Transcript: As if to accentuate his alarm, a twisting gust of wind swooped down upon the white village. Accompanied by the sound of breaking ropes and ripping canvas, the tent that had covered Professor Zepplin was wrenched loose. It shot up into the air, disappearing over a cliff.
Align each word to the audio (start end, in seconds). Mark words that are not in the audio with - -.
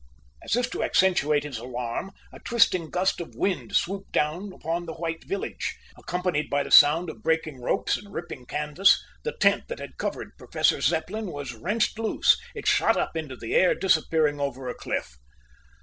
As 0.41 0.55
if 0.55 0.71
to 0.71 0.81
accentuate 0.81 1.43
his 1.43 1.59
alarm, 1.59 2.11
a 2.33 2.39
twisting 2.39 2.89
gust 2.89 3.21
of 3.21 3.35
wind 3.35 3.75
swooped 3.75 4.11
down 4.11 4.51
upon 4.51 4.87
the 4.87 4.95
white 4.95 5.23
village. 5.25 5.77
Accompanied 5.95 6.49
by 6.49 6.63
the 6.63 6.71
sound 6.71 7.07
of 7.07 7.21
breaking 7.21 7.61
ropes 7.61 7.97
and 7.97 8.11
ripping 8.11 8.47
canvas, 8.47 8.99
the 9.23 9.33
tent 9.37 9.67
that 9.67 9.77
had 9.77 9.99
covered 9.99 10.35
Professor 10.39 10.81
Zepplin 10.81 11.27
was 11.31 11.53
wrenched 11.53 11.99
loose. 11.99 12.41
It 12.55 12.65
shot 12.65 12.97
up 12.97 13.15
into 13.15 13.35
the 13.35 13.53
air, 13.53 13.75
disappearing 13.75 14.39
over 14.39 14.67
a 14.67 14.73
cliff. 14.73 15.19